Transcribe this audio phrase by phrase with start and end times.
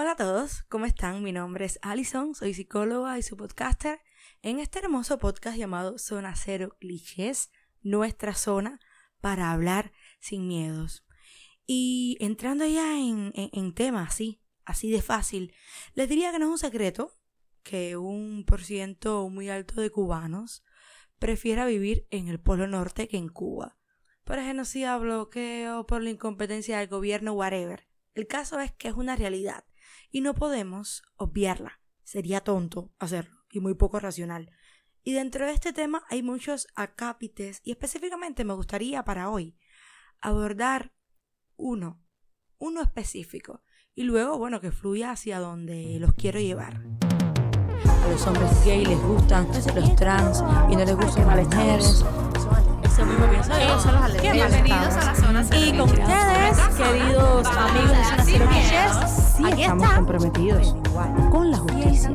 [0.00, 1.24] Hola a todos, ¿cómo están?
[1.24, 3.98] Mi nombre es Alison, soy psicóloga y su podcaster
[4.42, 7.50] en este hermoso podcast llamado Zona Cero Clichés,
[7.82, 8.78] nuestra zona
[9.20, 9.90] para hablar
[10.20, 11.04] sin miedos.
[11.66, 15.52] Y entrando ya en, en, en tema así, así de fácil,
[15.94, 17.18] les diría que no es un secreto
[17.64, 20.62] que un por ciento muy alto de cubanos
[21.18, 23.76] prefiera vivir en el Polo Norte que en Cuba.
[24.22, 27.88] Por genocidio, bloqueo, por la incompetencia del gobierno, whatever.
[28.14, 29.64] El caso es que es una realidad
[30.10, 31.80] y no podemos obviarla.
[32.02, 34.50] Sería tonto hacerlo y muy poco racional.
[35.02, 39.56] Y dentro de este tema hay muchos acápites y específicamente me gustaría para hoy
[40.20, 40.92] abordar
[41.56, 42.02] uno,
[42.58, 43.62] uno específico
[43.94, 46.82] y luego, bueno, que fluya hacia donde los quiero llevar.
[47.84, 52.04] A los hombres gay les gustan los trans y no les gustan las mujeres.
[52.98, 53.78] Eso mismo pienso yo.
[53.80, 58.46] son los Bienvenidos a la zona cero Y con ustedes, queridos amigos de Zona Cero
[58.50, 58.92] Clichés,
[59.36, 59.96] Sí, aquí estamos está.
[59.96, 60.76] comprometidos
[61.30, 62.10] con la justicia,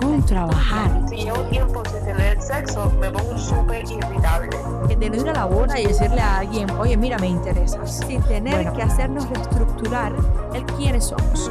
[0.00, 4.56] con trabajar, Si llevo tiempo sin tener sexo, me pongo súper irritable.
[4.88, 7.98] de no ir a la boda y decirle a alguien, oye, mira, me interesas.
[8.06, 8.72] sin tener Bueno.
[8.74, 10.12] que hacernos reestructurar
[10.54, 11.50] el quiénes somos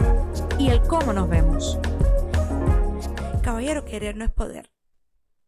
[0.57, 1.77] y el cómo nos vemos.
[3.41, 4.69] Caballero, querer no es poder.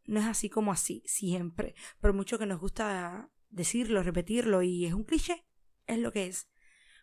[0.10, 1.76] No es así como así, siempre.
[2.02, 5.46] Por mucho que nos gusta decirlo, repetirlo, y es un cliché,
[5.86, 6.50] es lo que es.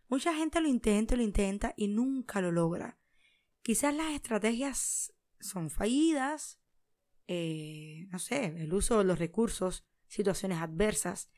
[0.09, 2.99] Mucha gente lo intenta, lo intenta y nunca lo logra.
[3.63, 6.59] Quizás las estrategias son fallidas,
[7.29, 11.31] eh, no sé, el uso de los recursos, situaciones adversas.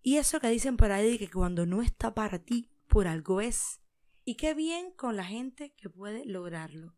[0.00, 3.42] Y eso que dicen por ahí de que cuando no está para ti, por algo
[3.42, 3.82] es.
[4.24, 6.96] Y qué bien con la gente que puede lograrlo.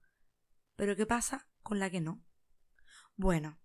[0.76, 2.22] Pero ¿qué pasa con la que no?
[3.16, 3.58] Bueno,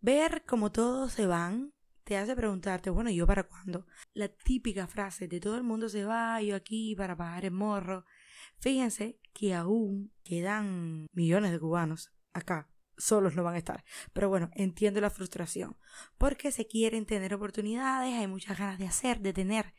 [0.00, 1.72] ver cómo todos se van
[2.10, 3.86] te hace preguntarte, bueno, ¿y yo para cuándo?
[4.14, 8.04] La típica frase de todo el mundo se va, yo aquí para pagar el morro.
[8.58, 12.68] Fíjense que aún quedan millones de cubanos acá.
[12.96, 13.84] Solos no van a estar.
[14.12, 15.76] Pero bueno, entiendo la frustración.
[16.18, 19.72] Porque se quieren tener oportunidades, hay muchas ganas de hacer, de tener.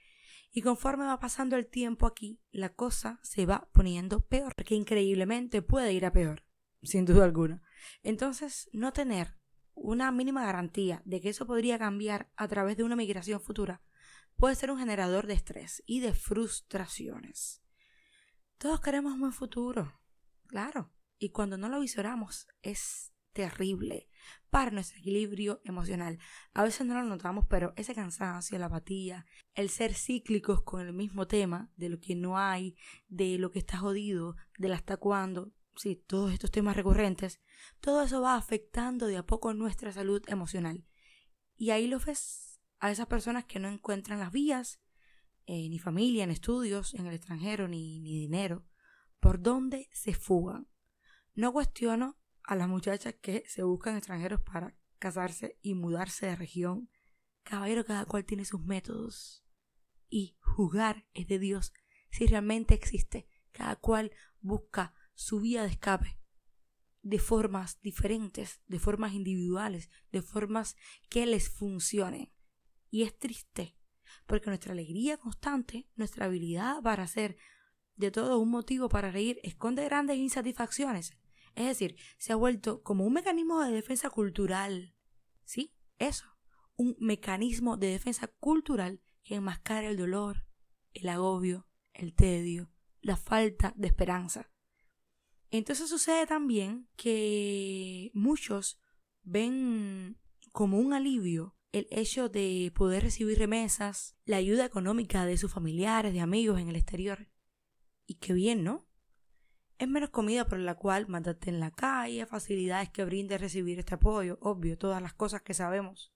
[0.54, 4.56] Y conforme va pasando el tiempo aquí, la cosa se va poniendo peor.
[4.56, 6.46] Que increíblemente puede ir a peor,
[6.82, 7.62] sin duda alguna.
[8.04, 9.41] Entonces, no tener
[9.74, 13.82] una mínima garantía de que eso podría cambiar a través de una migración futura
[14.36, 17.62] puede ser un generador de estrés y de frustraciones.
[18.58, 20.00] Todos queremos un buen futuro,
[20.48, 24.10] claro, y cuando no lo visoramos es terrible
[24.50, 26.20] para nuestro equilibrio emocional.
[26.54, 30.94] A veces no lo notamos, pero ese cansancio, la apatía, el ser cíclicos con el
[30.94, 32.76] mismo tema, de lo que no hay,
[33.08, 37.40] de lo que está jodido, del hasta cuándo, sí, todos estos temas recurrentes,
[37.80, 40.86] todo eso va afectando de a poco nuestra salud emocional.
[41.56, 44.82] Y ahí lo ves a esas personas que no encuentran las vías,
[45.46, 48.66] eh, ni familia, ni estudios en el extranjero, ni, ni dinero,
[49.20, 50.68] por dónde se fugan.
[51.34, 56.90] No cuestiono a las muchachas que se buscan extranjeros para casarse y mudarse de región.
[57.44, 59.44] Caballero, cada cual tiene sus métodos.
[60.10, 61.74] Y juzgar es de Dios
[62.10, 63.28] si realmente existe.
[63.52, 64.12] Cada cual
[64.42, 66.22] busca su vía de escape
[67.04, 70.76] de formas diferentes, de formas individuales, de formas
[71.10, 72.32] que les funcionen.
[72.90, 73.76] Y es triste,
[74.26, 77.38] porque nuestra alegría constante, nuestra habilidad para hacer
[77.96, 81.18] de todo un motivo para reír, esconde grandes insatisfacciones.
[81.56, 84.96] Es decir, se ha vuelto como un mecanismo de defensa cultural.
[85.44, 85.74] ¿Sí?
[85.98, 86.26] Eso.
[86.76, 90.46] Un mecanismo de defensa cultural que enmascara el dolor,
[90.94, 94.51] el agobio, el tedio, la falta de esperanza.
[95.52, 98.80] Entonces sucede también que muchos
[99.24, 100.18] ven
[100.54, 106.14] como un alivio el hecho de poder recibir remesas, la ayuda económica de sus familiares,
[106.14, 107.30] de amigos en el exterior.
[108.06, 108.88] Y qué bien, ¿no?
[109.78, 113.96] Es menos comida por la cual mandarte en la calle, facilidades que brinde recibir este
[113.96, 116.14] apoyo, obvio, todas las cosas que sabemos.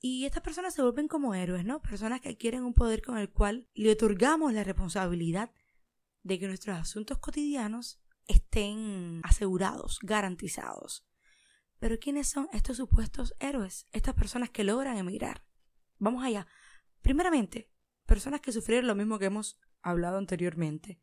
[0.00, 1.80] Y estas personas se vuelven como héroes, ¿no?
[1.80, 5.50] Personas que adquieren un poder con el cual le otorgamos la responsabilidad
[6.22, 11.04] de que nuestros asuntos cotidianos estén asegurados, garantizados.
[11.78, 13.86] Pero ¿quiénes son estos supuestos héroes?
[13.92, 15.44] Estas personas que logran emigrar.
[15.98, 16.46] Vamos allá.
[17.02, 17.70] Primeramente,
[18.06, 21.00] personas que sufrieron lo mismo que hemos hablado anteriormente,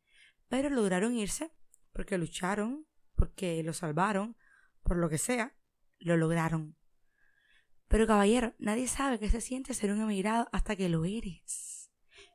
[0.48, 1.52] pero lograron irse
[1.92, 2.86] porque lucharon,
[3.16, 4.38] porque lo salvaron,
[4.84, 5.56] por lo que sea,
[6.00, 6.78] lo lograron.
[7.88, 11.92] Pero caballero, nadie sabe qué se siente ser un emigrado hasta que lo eres.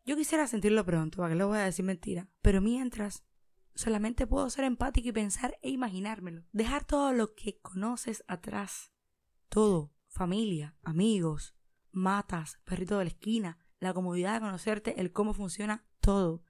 [0.07, 3.25] Yo quisiera sentirlo pronto, para que le voy a decir mentira, pero mientras
[3.81, 6.45] solamente puedo ser empático y pensar e imaginármelo.
[6.53, 8.93] Dejar todo lo que conoces atrás.
[9.49, 9.93] Todo.
[10.07, 11.55] Familia, amigos,
[11.93, 16.43] matas, perrito de la esquina, la comodidad de conocerte, el cómo funciona todo.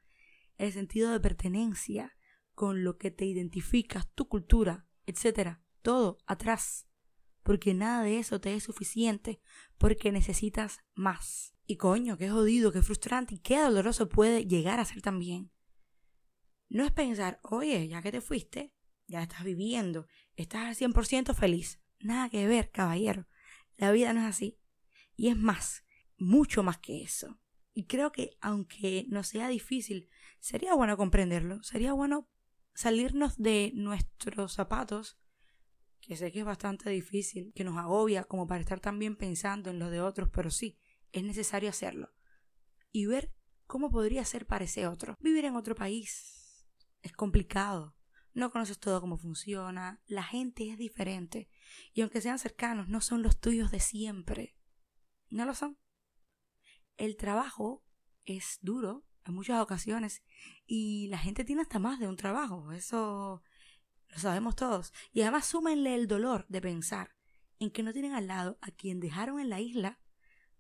[0.56, 2.16] El sentido de pertenencia,
[2.54, 6.88] con lo que te identificas, tu cultura, etcétera, todo atrás.
[7.42, 9.40] Porque nada de eso te es suficiente,
[9.78, 11.54] porque necesitas más.
[11.66, 15.52] Y coño, qué jodido, qué frustrante y qué doloroso puede llegar a ser también.
[16.70, 18.72] No es pensar, oye, ya que te fuiste,
[19.08, 20.06] ya estás viviendo,
[20.37, 21.81] estás al 100% feliz.
[21.99, 23.26] Nada que ver, caballero.
[23.76, 24.56] La vida no es así.
[25.17, 25.84] Y es más,
[26.17, 27.40] mucho más que eso.
[27.75, 30.08] Y creo que aunque no sea difícil,
[30.38, 32.31] sería bueno comprenderlo, sería bueno
[32.73, 35.19] salirnos de nuestros zapatos,
[36.00, 39.81] que sé que es bastante difícil, que nos agobia como para estar también pensando en
[39.81, 40.78] los de otros, pero sí,
[41.11, 42.14] es necesario hacerlo.
[42.93, 43.32] Y ver
[43.66, 45.16] cómo podría ser para ese otro.
[45.20, 46.39] Vivir en otro país
[47.02, 47.97] es complicado.
[48.32, 51.49] No conoces todo cómo funciona, la gente es diferente.
[51.93, 54.56] Y aunque sean cercanos, no son los tuyos de siempre.
[55.29, 55.79] No lo son.
[56.97, 57.85] El trabajo
[58.25, 60.23] es duro en muchas ocasiones
[60.67, 62.73] y la gente tiene hasta más de un trabajo.
[62.73, 63.43] Eso
[64.08, 64.93] lo sabemos todos.
[65.12, 67.17] Y además súmenle el dolor de pensar
[67.58, 70.00] en que no tienen al lado a quien dejaron en la isla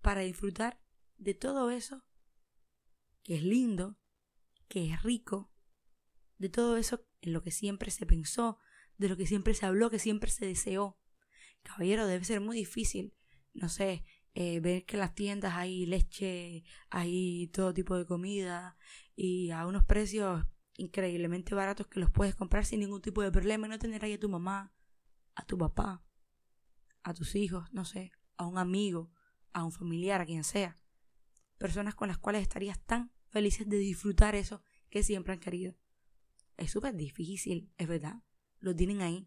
[0.00, 0.80] para disfrutar
[1.18, 2.04] de todo eso
[3.22, 3.98] que es lindo,
[4.68, 5.50] que es rico,
[6.40, 8.58] de todo eso en lo que siempre se pensó,
[8.96, 10.98] de lo que siempre se habló, que siempre se deseó.
[11.62, 13.14] Caballero, debe ser muy difícil,
[13.52, 18.78] no sé, eh, ver que en las tiendas hay leche, hay todo tipo de comida
[19.14, 20.46] y a unos precios
[20.78, 24.14] increíblemente baratos que los puedes comprar sin ningún tipo de problema y no tener ahí
[24.14, 24.72] a tu mamá,
[25.34, 26.02] a tu papá,
[27.02, 29.12] a tus hijos, no sé, a un amigo,
[29.52, 30.78] a un familiar, a quien sea.
[31.58, 35.74] Personas con las cuales estarías tan felices de disfrutar eso que siempre han querido.
[36.60, 38.22] Es súper difícil, es verdad.
[38.58, 39.26] Lo tienen ahí.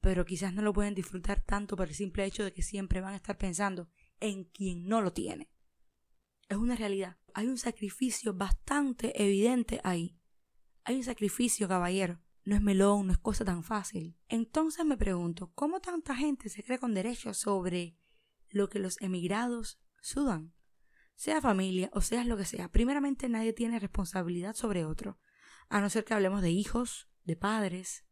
[0.00, 3.12] Pero quizás no lo pueden disfrutar tanto por el simple hecho de que siempre van
[3.12, 3.90] a estar pensando
[4.20, 5.50] en quien no lo tiene.
[6.48, 7.16] Es una realidad.
[7.34, 10.16] Hay un sacrificio bastante evidente ahí.
[10.84, 12.20] Hay un sacrificio, caballero.
[12.44, 14.16] No es melón, no es cosa tan fácil.
[14.28, 17.98] Entonces me pregunto, ¿cómo tanta gente se cree con derecho sobre
[18.50, 20.54] lo que los emigrados sudan?
[21.16, 25.18] Sea familia o sea lo que sea, primeramente nadie tiene responsabilidad sobre otro,
[25.68, 28.04] a no ser que hablemos de hijos, de padres,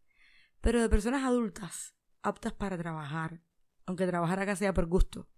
[0.61, 3.43] pero de personas adultas, aptas para trabajar,
[3.87, 5.29] aunque trabajar acá sea por gusto,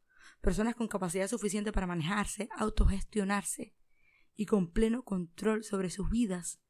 [0.40, 3.74] personas con capacidad suficiente para manejarse, autogestionarse
[4.36, 6.60] y con pleno control sobre sus vidas,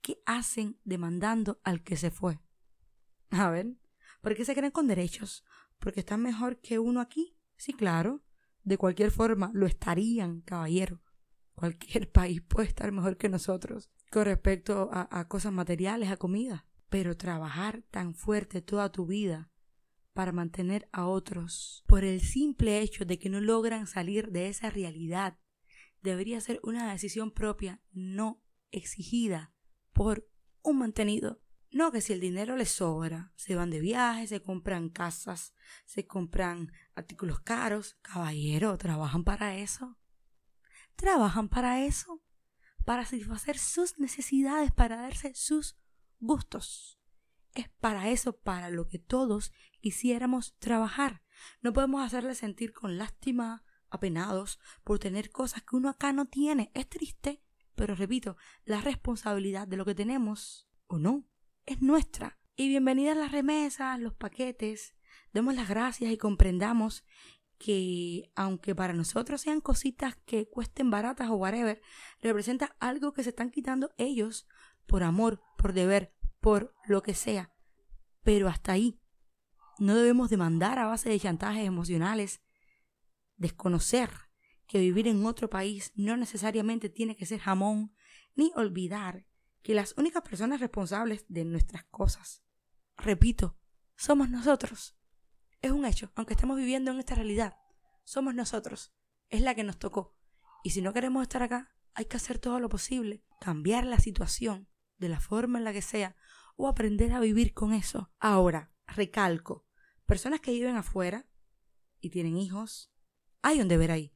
[0.00, 2.40] ¿qué hacen demandando al que se fue?
[3.30, 3.76] A ver,
[4.22, 5.44] ¿por qué se creen con derechos?
[5.78, 7.36] ¿Porque están mejor que uno aquí?
[7.56, 8.24] Sí, claro.
[8.62, 11.02] De cualquier forma, lo estarían, caballero.
[11.54, 16.66] Cualquier país puede estar mejor que nosotros con respecto a, cosas materiales, a comida.
[16.88, 19.50] Pero trabajar tan fuerte toda tu vida
[20.12, 24.70] para mantener a otros por el simple hecho de que no logran salir de esa
[24.70, 25.36] realidad
[26.02, 28.40] debería ser una decisión propia, no
[28.70, 29.52] exigida
[29.92, 30.28] por
[30.62, 31.40] un mantenido.
[31.70, 35.54] No que si el dinero les sobra, se van de viaje, se compran casas,
[35.86, 37.98] se compran artículos caros.
[38.02, 39.98] Caballero, ¿trabajan para eso?
[40.96, 42.22] ¿Trabajan para eso?
[42.84, 45.76] Para satisfacer sus necesidades, para darse sus
[46.20, 46.98] gustos.
[47.54, 51.22] Es para eso para lo que todos quisiéramos trabajar.
[51.60, 56.70] No podemos hacerle sentir con lástima, apenados, por tener cosas que uno acá no tiene.
[56.74, 57.42] Es triste,
[57.74, 61.28] pero repito, la responsabilidad de lo que tenemos o no
[61.66, 62.38] es nuestra.
[62.56, 64.94] Y bienvenidas las remesas, los paquetes.
[65.32, 67.04] Demos las gracias y comprendamos
[67.64, 71.80] que aunque para nosotros sean cositas que cuesten baratas o whatever,
[72.20, 74.46] representa algo que se están quitando ellos
[74.84, 77.54] por amor, por deber, por lo que sea.
[78.22, 79.00] Pero hasta ahí.
[79.78, 82.42] No debemos demandar a base de chantajes emocionales.
[83.36, 84.10] Desconocer
[84.66, 87.94] que vivir en otro país no necesariamente tiene que ser jamón,
[88.34, 89.26] ni olvidar
[89.62, 92.44] que las únicas personas responsables de nuestras cosas,
[92.98, 93.58] repito,
[93.96, 94.98] somos nosotros.
[95.64, 97.56] Es un hecho, aunque estemos viviendo en esta realidad,
[98.04, 98.92] somos nosotros,
[99.30, 100.14] es la que nos tocó.
[100.62, 104.68] Y si no queremos estar acá, hay que hacer todo lo posible, cambiar la situación,
[104.98, 106.16] de la forma en la que sea,
[106.56, 108.12] o aprender a vivir con eso.
[108.18, 109.66] Ahora, recalco,
[110.04, 111.26] personas que viven afuera
[111.98, 112.92] y tienen hijos,
[113.40, 114.14] hay un deber ahí.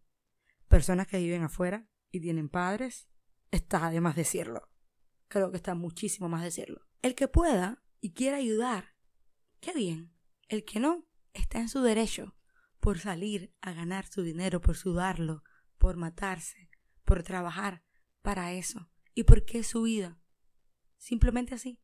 [0.68, 3.08] Personas que viven afuera y tienen padres,
[3.50, 4.68] está además decirlo
[5.28, 6.86] creo que está muchísimo más decirlo.
[7.02, 8.96] El que pueda y quiera ayudar,
[9.60, 10.12] qué bien.
[10.48, 12.34] El que no, está en su derecho
[12.80, 15.42] por salir a ganar su dinero, por sudarlo,
[15.78, 16.70] por matarse,
[17.04, 17.82] por trabajar
[18.22, 18.90] para eso.
[19.14, 20.18] ¿Y por qué su vida?
[20.96, 21.80] Simplemente así.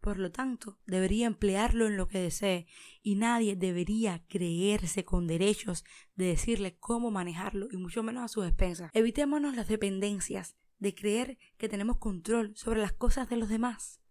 [0.00, 2.66] Por lo tanto, debería emplearlo en lo que desee
[3.02, 5.82] y nadie debería creerse con derechos
[6.14, 8.90] de decirle cómo manejarlo y mucho menos a sus expensas.
[8.92, 14.02] Evitémonos las dependencias de creer que tenemos control sobre las cosas de los demás.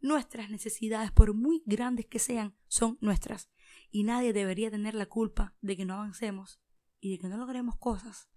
[0.00, 3.50] Nuestras necesidades, por muy grandes que sean, son nuestras.
[3.90, 6.60] Y nadie debería tener la culpa de que no avancemos
[7.00, 8.28] y de que no logremos cosas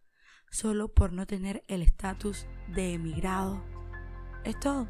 [0.53, 3.63] solo por no tener el estatus de emigrado.
[4.43, 4.87] Es todo.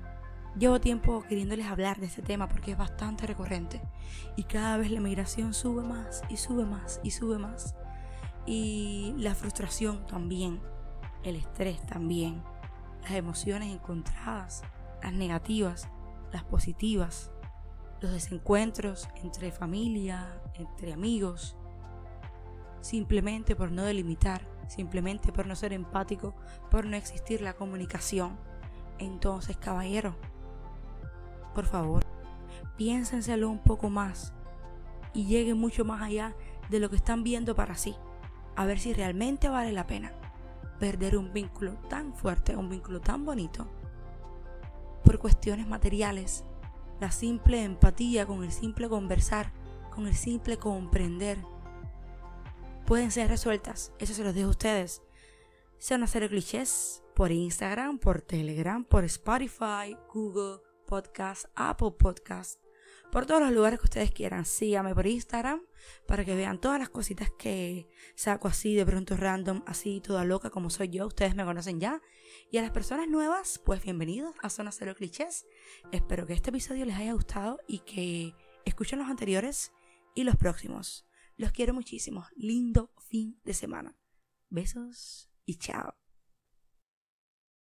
[0.58, 3.82] Llevo tiempo queriéndoles hablar de este tema porque es bastante recurrente
[4.36, 7.76] y cada vez la emigración sube más y sube más y sube más.
[8.46, 10.62] Y la frustración también,
[11.24, 12.44] el estrés también,
[13.02, 14.64] las emociones encontradas,
[15.02, 15.90] las negativas,
[16.32, 17.32] las positivas,
[18.04, 21.56] los desencuentros entre familia, entre amigos,
[22.82, 26.36] simplemente por no delimitar, simplemente por no ser empático,
[26.70, 28.38] por no existir la comunicación.
[29.00, 30.18] Entonces, caballero,
[31.56, 32.04] por favor,
[32.76, 34.34] piénsenselo un poco más
[35.14, 36.36] y lleguen mucho más allá
[36.70, 37.96] de lo que están viendo para sí,
[38.58, 40.12] a ver si realmente vale la pena
[40.78, 43.66] perder un vínculo tan fuerte, un vínculo tan bonito,
[45.06, 46.44] por cuestiones materiales.
[47.04, 49.52] La simple empatía, con el simple conversar,
[49.94, 51.38] con el simple comprender,
[52.86, 53.92] pueden ser resueltas.
[54.00, 55.02] Eso se los dejo a ustedes.
[55.80, 62.63] Son hacer clichés por Instagram, por Telegram, por Spotify, Google Podcast, Apple Podcast,
[63.14, 64.44] por todos los lugares que ustedes quieran.
[64.44, 65.62] Síganme por Instagram
[66.08, 70.50] para que vean todas las cositas que saco así de pronto random, así toda loca
[70.50, 71.06] como soy yo.
[71.06, 72.02] Ustedes me conocen ya.
[72.52, 75.46] Y a las personas nuevas, pues bienvenidos a Zona Cero Clichés.
[75.92, 78.34] Espero que este episodio les haya gustado y que
[78.66, 79.72] escuchen los anteriores
[80.16, 81.06] y los próximos.
[81.38, 82.26] Los quiero muchísimo.
[82.36, 83.96] Lindo fin de semana.
[84.50, 86.03] Besos y chao.